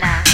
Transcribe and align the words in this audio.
love. 0.00 0.27